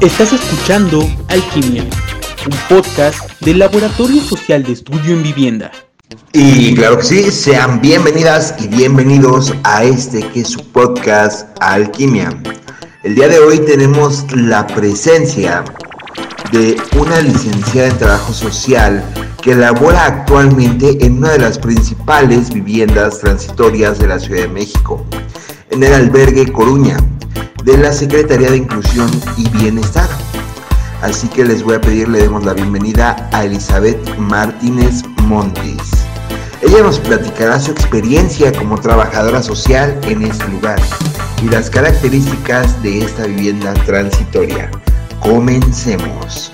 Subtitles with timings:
[0.00, 5.72] Estás escuchando Alquimia, un podcast del Laboratorio Social de Estudio en Vivienda.
[6.32, 12.30] Y claro que sí, sean bienvenidas y bienvenidos a este que es su podcast Alquimia.
[13.02, 15.64] El día de hoy tenemos la presencia
[16.52, 19.04] de una licenciada en trabajo social
[19.42, 25.04] que labora actualmente en una de las principales viviendas transitorias de la Ciudad de México,
[25.70, 26.98] en el albergue Coruña,
[27.68, 30.08] de la Secretaría de Inclusión y Bienestar.
[31.02, 35.82] Así que les voy a pedir, le demos la bienvenida a Elizabeth Martínez Montes.
[36.62, 40.80] Ella nos platicará su experiencia como trabajadora social en este lugar
[41.42, 44.70] y las características de esta vivienda transitoria.
[45.20, 46.50] Comencemos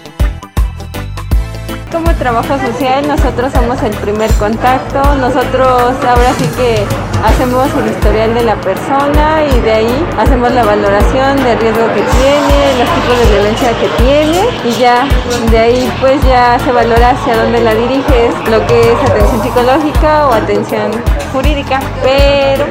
[1.95, 6.85] como trabajo social nosotros somos el primer contacto, nosotros ahora sí que
[7.25, 12.03] hacemos el historial de la persona y de ahí hacemos la valoración de riesgo que
[12.03, 15.07] tiene, los tipos de violencia que tiene y ya
[15.53, 20.27] de ahí pues ya se valora hacia dónde la diriges, lo que es atención psicológica
[20.27, 20.91] o atención
[21.35, 22.65] jurídica, pero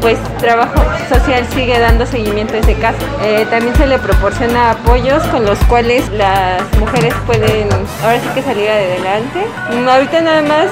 [0.00, 2.98] pues trabajo social sigue dando seguimiento a ese caso.
[3.22, 7.68] Eh, también se le proporciona apoyos con los cuales las mujeres pueden
[8.04, 9.46] ahora sí que salir de adelante.
[9.72, 10.66] Mm, ahorita nada más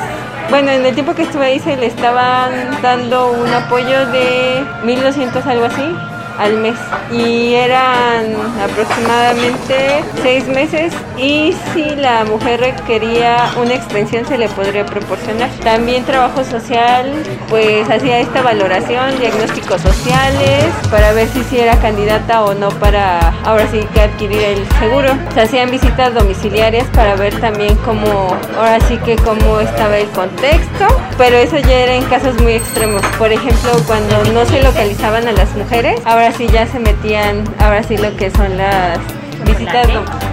[0.51, 5.45] bueno, en el tiempo que estuve ahí se le estaban dando un apoyo de 1200
[5.47, 5.97] algo así
[6.39, 6.77] al mes
[7.13, 14.85] y eran aproximadamente seis meses y si la mujer requería una extensión se le podría
[14.85, 15.51] proporcionar.
[15.63, 17.13] También trabajo social
[17.49, 23.35] pues hacía esta valoración, diagnósticos sociales para ver si si era candidata o no para
[23.45, 25.09] ahora sí que adquirir el seguro.
[25.35, 30.87] Se hacían visitas domiciliarias para ver también cómo ahora sí que cómo estaba el contexto,
[31.19, 33.03] pero eso ya era en casos muy extremos.
[33.19, 37.45] Por ejemplo, cuando no se localizaban a las mujeres, ahora ahora sí ya se metían,
[37.59, 38.99] ahora sí lo que son las
[39.45, 39.87] visitas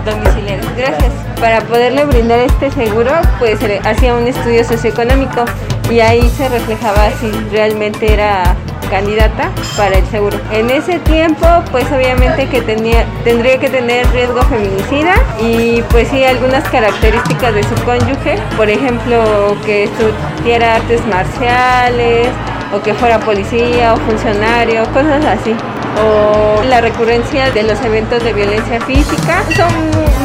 [0.06, 0.78] domiciliarias.
[0.78, 1.12] Gracias.
[1.38, 5.44] Para poderle brindar este seguro, pues hacía un estudio socioeconómico
[5.90, 8.56] y ahí se reflejaba si realmente era
[8.90, 10.40] candidata para el seguro.
[10.54, 16.24] En ese tiempo, pues obviamente que tenía, tendría que tener riesgo feminicida y pues sí
[16.24, 22.30] algunas características de su cónyuge, por ejemplo, que estudiara artes marciales
[22.74, 25.54] o que fuera policía o funcionario, cosas así
[26.00, 29.44] o la recurrencia de los eventos de violencia física.
[29.56, 29.74] Son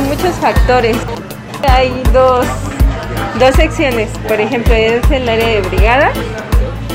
[0.08, 0.96] muchos factores.
[1.68, 2.46] Hay dos,
[3.38, 6.12] dos secciones, por ejemplo, es el área de brigada.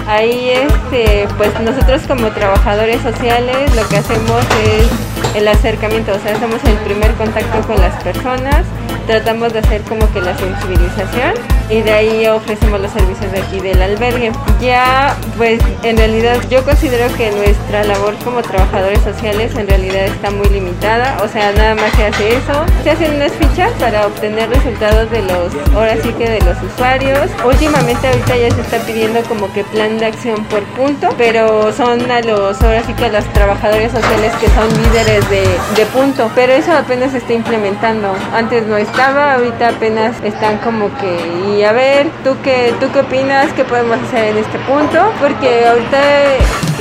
[0.07, 6.35] Ahí este, pues nosotros como trabajadores sociales lo que hacemos es el acercamiento, o sea,
[6.35, 8.65] hacemos el primer contacto con las personas,
[9.07, 11.33] tratamos de hacer como que la sensibilización
[11.71, 14.31] y de ahí ofrecemos los servicios de aquí del albergue.
[14.59, 20.29] Ya, pues en realidad yo considero que nuestra labor como trabajadores sociales en realidad está
[20.31, 22.65] muy limitada, o sea, nada más se hace eso.
[22.83, 27.29] Se hacen unas fichas para obtener resultados de los, ahora sí que de los usuarios.
[27.45, 32.11] Últimamente ahorita ya se está pidiendo como que plan de acción por punto, pero son
[32.11, 35.43] a los, ahora sí que a los trabajadores sociales que son líderes de,
[35.75, 38.13] de punto, pero eso apenas se está implementando.
[38.33, 43.01] Antes no estaba, ahorita apenas están como que, y a ver, ¿tú qué, ¿tú qué
[43.01, 43.53] opinas?
[43.53, 44.97] ¿Qué podemos hacer en este punto?
[45.21, 45.99] Porque ahorita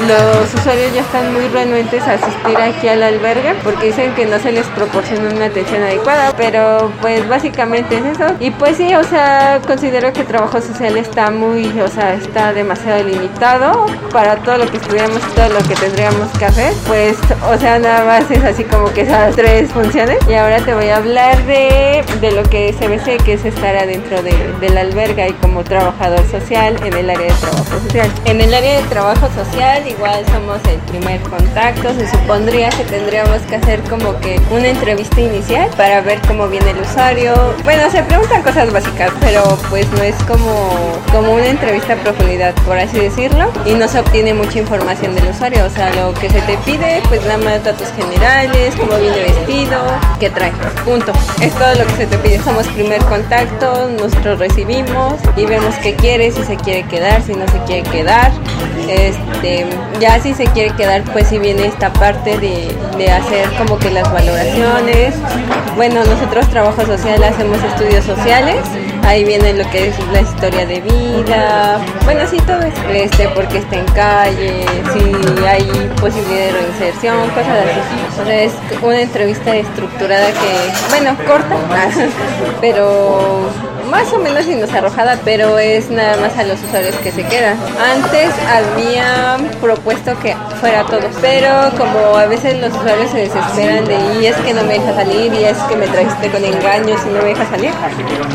[0.07, 4.39] los usuarios ya están muy renuentes a asistir aquí al albergue porque dicen que no
[4.39, 8.35] se les proporciona una atención adecuada, pero pues básicamente es eso.
[8.41, 12.53] Y pues sí, o sea, considero que el trabajo social está muy, o sea, está
[12.53, 16.73] demasiado limitado para todo lo que estudiamos y todo lo que tendríamos que hacer.
[16.87, 17.17] Pues,
[17.51, 20.19] o sea, nada más es así como que esas tres funciones.
[20.29, 23.77] Y ahora te voy a hablar de, de lo que se ve que es estar
[23.77, 28.13] adentro de, de la alberga y como trabajador social en el área de trabajo social.
[28.27, 33.41] En el área de trabajo social igual somos el primer contacto, se supondría que tendríamos
[33.43, 37.35] que hacer como que una entrevista inicial para ver cómo viene el usuario.
[37.65, 40.71] Bueno, se preguntan cosas básicas, pero pues no es como,
[41.13, 45.29] como una entrevista a profundidad, por así decirlo, y no se obtiene mucha información del
[45.29, 49.19] usuario, o sea, lo que se te pide, pues nada más datos generales, cómo viene
[49.19, 49.81] vestido,
[50.19, 50.53] qué trae,
[50.85, 51.13] punto.
[51.41, 55.95] Es todo lo que se te pide, somos primer contacto, nosotros recibimos y vemos qué
[55.95, 58.31] quiere, si se quiere quedar, si no se quiere quedar.
[58.91, 59.67] Este,
[60.01, 64.11] ya si se quiere quedar, pues si viene esta parte de, hacer como que las
[64.13, 65.15] valoraciones.
[65.77, 68.57] Bueno, nosotros trabajo social hacemos estudios sociales,
[69.05, 73.59] ahí viene lo que es la historia de vida, bueno, sí todo es este, porque
[73.59, 75.65] está en calle, si hay
[76.01, 78.21] posibilidad de reinserción, cosas así.
[78.21, 78.53] O sea, es
[78.83, 81.57] una entrevista estructurada que, bueno, corta,
[82.61, 83.49] pero
[83.91, 87.57] más o menos arrojada, pero es nada más a los usuarios que se quedan.
[87.95, 91.01] Antes había propuesto que fuera todo.
[91.21, 94.95] Pero como a veces los usuarios se desesperan de y es que no me deja
[94.95, 97.73] salir y es que me trajiste con engaños y no me deja salir,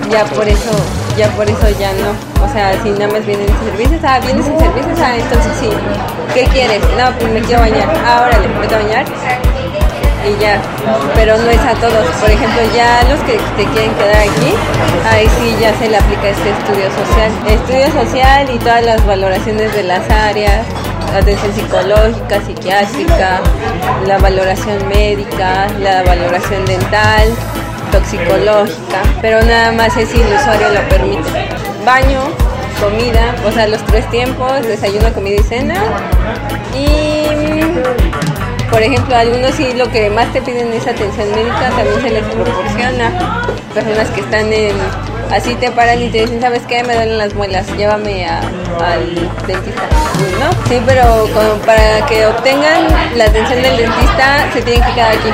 [0.10, 0.72] ya por eso,
[1.18, 2.46] ya por eso ya no.
[2.46, 5.70] O sea, si nada más vienen sin servicios, ah, vienes sin servicios, ah, entonces sí.
[6.34, 6.82] ¿Qué quieres?
[6.98, 7.88] No, pues me quiero bañar.
[8.06, 9.45] Ah, órale, me a bañar
[10.28, 10.62] y ya,
[11.14, 12.06] pero no es a todos.
[12.20, 14.54] Por ejemplo, ya los que te quieren quedar aquí,
[15.10, 17.32] ahí sí ya se le aplica este estudio social.
[17.48, 20.66] Estudio social y todas las valoraciones de las áreas,
[21.16, 23.42] atención psicológica, psiquiátrica,
[24.08, 27.30] la valoración médica, la valoración dental,
[27.92, 31.50] toxicológica, pero nada más es si lo permite.
[31.86, 32.22] Baño,
[32.82, 35.76] comida, o sea, los tres tiempos, desayuno, comida y cena.
[36.74, 37.65] Y
[38.70, 42.24] por ejemplo, algunos sí lo que más te piden es atención médica, también se les
[42.24, 43.42] proporciona.
[43.74, 44.76] Personas que están en,
[45.32, 46.84] así te paran y te dicen, ¿sabes qué?
[46.84, 49.16] Me duelen las muelas, llévame al
[49.46, 49.84] dentista.
[50.40, 50.50] ¿No?
[50.70, 51.28] Sí, pero
[51.66, 55.30] para que obtengan la atención del dentista se tienen que quedar aquí.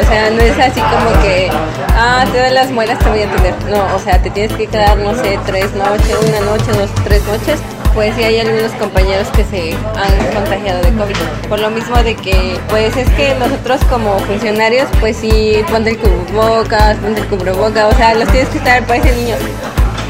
[0.00, 1.50] O sea, no es así como que,
[1.96, 3.54] ah, te duelen las muelas, te voy a atender.
[3.68, 7.22] No, o sea, te tienes que quedar, no sé, tres noches, una noche, dos, tres
[7.24, 7.60] noches
[7.94, 11.16] pues sí hay algunos compañeros que se han contagiado de COVID.
[11.48, 15.98] Por lo mismo de que, pues es que nosotros como funcionarios, pues sí, ponte el
[15.98, 19.38] cubrebocas, ponte el cubrebocas, o sea, los tienes que estar, parecen niños,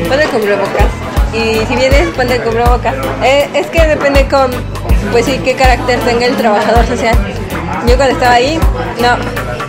[0.09, 0.87] ponte el cubrebocas.
[1.33, 2.95] Y si vienes, ponte el cubrebocas.
[3.23, 4.51] Eh, es que depende con,
[5.13, 7.17] pues sí, qué carácter tenga el trabajador social.
[7.87, 8.59] Yo cuando estaba ahí,
[9.01, 9.17] no,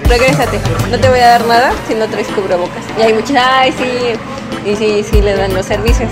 [0.09, 0.59] regrésate,
[0.89, 2.83] no te voy a dar nada si no traes cubrebocas.
[2.97, 6.09] Y hay muchos, ay, sí, y sí, sí le dan los servicios.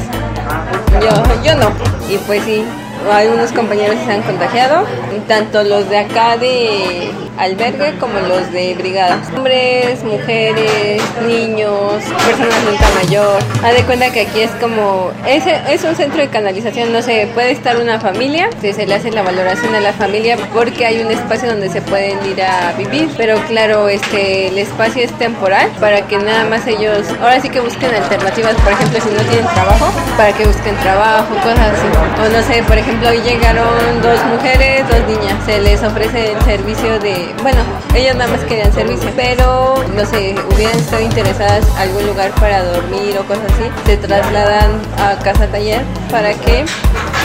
[1.02, 1.72] Yo, yo no.
[2.10, 2.66] Y pues sí,
[3.12, 4.86] algunos compañeros se han contagiado,
[5.28, 9.28] tanto los de acá de albergue como los de brigadas.
[9.36, 13.40] Hombres, mujeres, niños, personas adulta mayor.
[13.64, 17.30] Haz de cuenta que aquí es como, es, es un centro de canalización, no sé,
[17.34, 21.12] puede estar una familia, se le hace la valoración a la familia porque hay un
[21.12, 26.02] espacio donde se pueden ir a vivir, pero claro, este, el espacio es temporal para
[26.08, 29.92] que nada más ellos, ahora sí que busquen alternativas, por ejemplo, si no tienen trabajo,
[30.18, 31.88] para que busquen trabajo, cosas así.
[32.26, 36.42] O no sé, por ejemplo, hoy llegaron dos mujeres, dos niñas, se les ofrece el
[36.42, 37.60] servicio de bueno,
[37.96, 42.64] ellos nada más querían servicio, pero no sé, hubieran estado interesadas en algún lugar para
[42.64, 46.66] dormir o cosas así, se trasladan a casa taller para que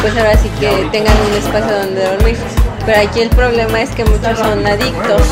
[0.01, 2.37] pues ahora sí que tengan un espacio donde dormir.
[2.87, 5.23] Pero aquí el problema es que muchos son adictos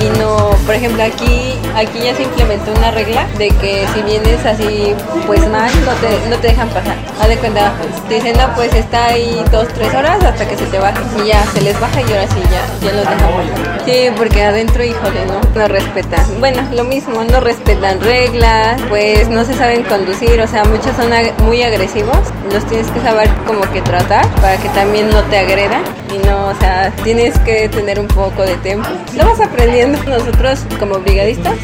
[0.00, 4.44] y no, por ejemplo, aquí aquí ya se implementó una regla de que si vienes
[4.44, 4.94] así
[5.26, 6.96] pues mal no te, no te dejan pasar.
[7.20, 7.72] Haz de cuenta,
[8.08, 11.28] te dicen no pues está ahí dos, tres horas hasta que se te baje y
[11.28, 13.80] ya se les baja y ahora sí ya, ya los dejan pasar.
[13.84, 16.24] Sí, porque adentro, híjole, no, no respetan.
[16.40, 21.10] Bueno, lo mismo, no respetan reglas, pues no se saben conducir, o sea, muchos son
[21.44, 22.18] muy agresivos,
[22.52, 25.82] los tienes que saber como que tratar para que también no te agredan
[26.12, 28.88] y no, o sea, tienes que tener un poco de tiempo.
[29.16, 29.98] Lo vas aprendiendo.
[30.04, 31.56] Nosotros como brigadistas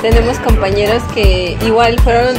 [0.00, 2.36] tenemos compañeros que igual fueron,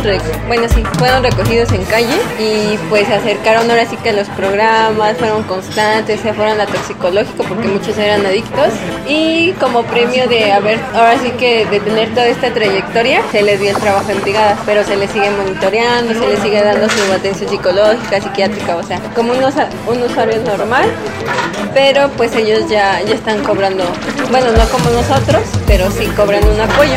[0.47, 4.27] bueno, sí, fueron recogidos en calle y pues se acercaron ahora sí que a los
[4.29, 8.73] programas, fueron constantes, se fueron a toxicológico porque muchos eran adictos
[9.07, 13.59] y como premio de haber, ahora sí que de tener toda esta trayectoria, se les
[13.59, 17.13] dio el trabajo en brigadas, pero se les sigue monitoreando, se les sigue dando su
[17.13, 20.89] atención psicológica, psiquiátrica, o sea, como un, un usuario normal,
[21.73, 23.83] pero pues ellos ya, ya están cobrando,
[24.31, 26.95] bueno, no como nosotros, pero sí cobran un apoyo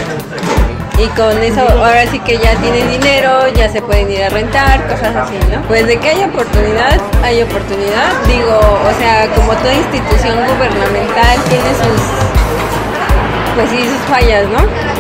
[0.99, 4.87] y con eso ahora sí que ya tienen dinero, ya se pueden ir a rentar,
[4.87, 5.63] cosas así, ¿no?
[5.63, 8.13] Pues de que hay oportunidad, hay oportunidad.
[8.27, 12.03] Digo, o sea, como toda institución gubernamental tiene sus,
[13.55, 14.92] pues sí, sus fallas, ¿no?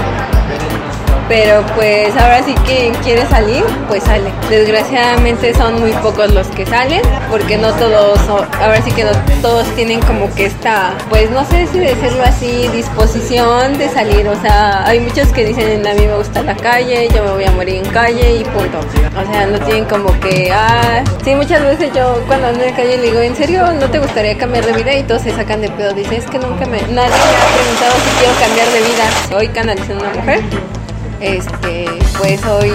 [1.32, 4.30] Pero pues ahora sí que quiere salir, pues sale.
[4.50, 9.66] Desgraciadamente son muy pocos los que salen, porque no todos, ahora sí que no todos
[9.74, 14.28] tienen como que esta, pues no sé si decirlo así, disposición de salir.
[14.28, 17.44] O sea, hay muchos que dicen, a mí me gusta la calle, yo me voy
[17.44, 18.80] a morir en calle y punto.
[19.18, 22.76] O sea, no tienen como que, ah, sí, muchas veces yo cuando ando en la
[22.76, 24.94] calle le digo, ¿en serio no te gustaría cambiar de vida?
[24.94, 25.94] Y todos se sacan de pedo.
[25.94, 29.38] Dicen, es que nunca me, nadie me ha preguntado si quiero cambiar de vida.
[29.38, 30.81] Hoy canalizando una mujer
[31.22, 31.86] este
[32.18, 32.72] pues hoy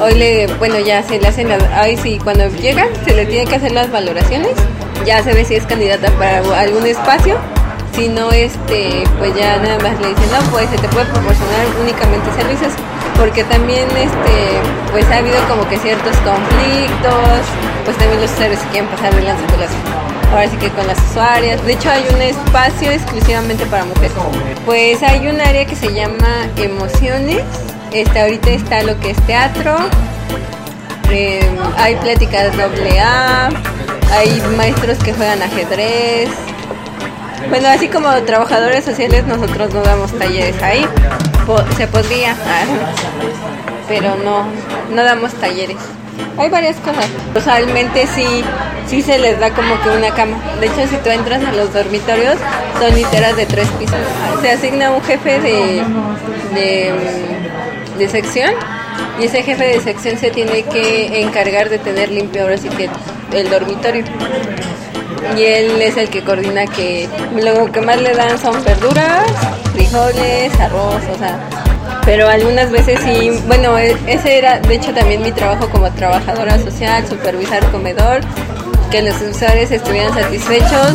[0.00, 3.46] hoy le bueno ya se le hacen las ay sí cuando llega se le tiene
[3.48, 4.52] que hacer las valoraciones.
[5.04, 7.36] Ya se ve si es candidata para algún espacio.
[7.94, 11.66] Si no este pues ya nada más le dicen no pues se te puede proporcionar
[11.80, 12.72] únicamente servicios
[13.16, 14.60] porque también este
[14.90, 17.40] pues ha habido como que ciertos conflictos
[17.84, 21.64] pues también los usuarios quieren pasar de la circulación ahora sí que con las usuarias.
[21.64, 24.12] De hecho hay un espacio exclusivamente para mujeres.
[24.64, 27.42] Pues hay un área que se llama emociones.
[27.92, 29.76] Este, ahorita está lo que es teatro.
[31.10, 33.48] Em, hay pláticas doble A.
[34.12, 36.30] Hay maestros que juegan ajedrez.
[37.48, 40.86] Bueno, así como trabajadores sociales nosotros no damos talleres ahí.
[41.76, 42.34] se podría,
[43.88, 44.46] pero no,
[44.90, 45.76] no damos talleres.
[46.38, 47.06] Hay varias cosas.
[47.34, 48.26] Usualmente sí,
[48.86, 50.36] sí se les da como que una cama.
[50.60, 52.36] De hecho, si tú entras a los dormitorios,
[52.78, 53.96] son literas de tres pisos.
[54.42, 55.82] Se asigna un jefe de,
[56.54, 56.94] de,
[57.98, 58.52] de sección
[59.20, 62.88] y ese jefe de sección se tiene que encargar de tener limpio ahora sí que
[63.32, 64.04] el dormitorio
[65.36, 69.24] y él es el que coordina que lo que más le dan son verduras,
[69.72, 71.38] frijoles, arroz, o sea,
[72.06, 76.58] pero algunas veces sí, bueno, e, ese era de hecho también mi trabajo como trabajadora
[76.60, 78.20] social, supervisar comedor,
[78.90, 80.92] que los usuarios estuvieran satisfechos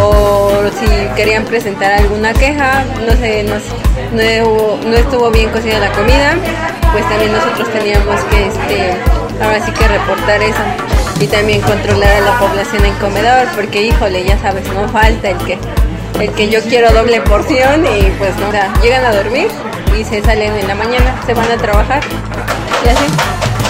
[0.00, 3.56] o si querían presentar alguna queja, no sé, no,
[4.12, 6.36] no, no estuvo bien cocida la comida,
[6.92, 8.92] pues también nosotros teníamos que, este,
[9.42, 10.62] ahora sí que reportar eso
[11.20, 15.38] y también controlar a la población en comedor, porque híjole, ya sabes, no falta el
[15.38, 15.58] que
[16.20, 18.50] el que yo quiero doble porción y pues no,
[18.82, 19.48] llegan a dormir
[19.98, 22.02] y se salen en la mañana, se van a trabajar
[22.84, 23.04] y así.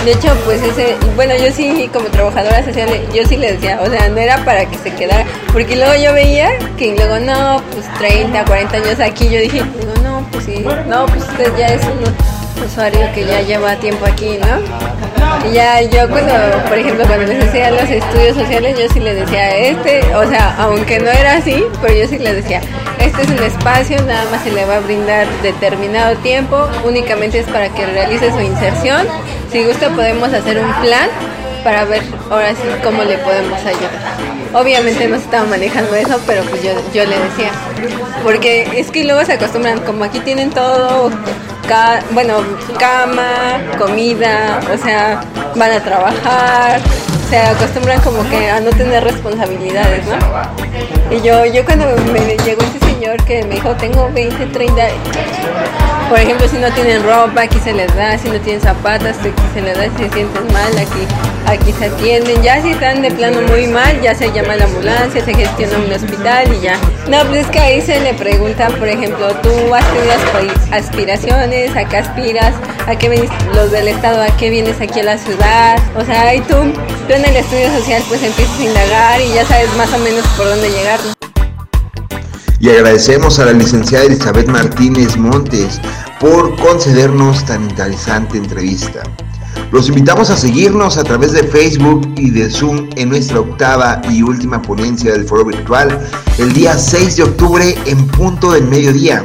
[0.04, 3.90] De hecho, pues ese, bueno, yo sí como trabajadora social, yo sí le decía, o
[3.90, 7.92] sea, no era para que se quedara, porque luego yo veía que luego no, pues
[7.98, 11.82] 30, 40 años aquí, yo dije, digo, no, pues sí, no, pues usted ya es
[11.82, 15.48] un usuario que ya lleva tiempo aquí, ¿no?
[15.48, 16.34] Y ya yo cuando,
[16.68, 20.56] por ejemplo, cuando les hacía los estudios sociales, yo sí les decía, este, o sea,
[20.58, 22.60] aunque no era así, pero yo sí les decía,
[22.98, 27.46] este es un espacio, nada más se le va a brindar determinado tiempo, únicamente es
[27.46, 29.06] para que realice su inserción.
[29.52, 31.08] Si gusta podemos hacer un plan
[31.62, 33.90] para ver ahora sí cómo le podemos ayudar.
[34.54, 37.50] Obviamente no se estaba manejando eso, pero pues yo, yo le decía.
[38.22, 41.10] Porque es que luego se acostumbran, como aquí tienen todo
[42.12, 42.38] bueno,
[42.78, 45.20] cama, comida, o sea,
[45.56, 46.80] van a trabajar,
[47.28, 50.16] se acostumbran como que a no tener responsabilidades, ¿no?
[51.10, 54.82] Y yo, yo cuando me llegó ese señor que me dijo, tengo 20, 30,
[56.08, 59.32] por ejemplo, si no tienen ropa, aquí se les da, si no tienen zapatos, aquí
[59.52, 61.06] se les da, si se sienten mal, aquí,
[61.46, 65.24] aquí se atienden, ya si están de plano muy mal, ya se llama la ambulancia,
[65.24, 66.78] se gestiona un hospital y ya.
[67.08, 71.84] No, pues es que ahí se le pregunta, por ejemplo, tú has tenido aspiraciones, a
[71.84, 72.54] qué aspiras,
[72.86, 76.32] a qué vienes, los del Estado, a qué vienes aquí a la ciudad, o sea,
[76.46, 76.72] tú,
[77.08, 80.26] tú en el estudio social pues empiezas a indagar y ya sabes más o menos
[80.36, 81.00] por dónde llegar.
[82.60, 85.80] Y agradecemos a la licenciada Elizabeth Martínez Montes
[86.20, 89.02] por concedernos tan interesante entrevista.
[89.72, 94.22] Los invitamos a seguirnos a través de Facebook y de Zoom en nuestra octava y
[94.22, 95.98] última ponencia del foro virtual
[96.38, 99.22] el día 6 de octubre en punto del mediodía.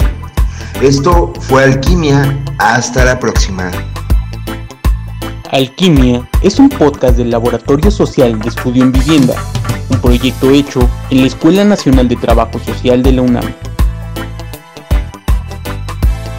[0.81, 2.37] Esto fue Alquimia.
[2.57, 3.71] Hasta la próxima.
[5.51, 9.35] Alquimia es un podcast del Laboratorio Social de Estudio en Vivienda,
[9.89, 10.79] un proyecto hecho
[11.09, 13.53] en la Escuela Nacional de Trabajo Social de la UNAM.